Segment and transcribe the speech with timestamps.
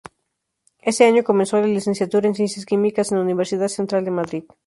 [0.81, 4.43] Ese año comenzó la licenciatura en Ciencias Químicas en la Universidad Central de Madrid.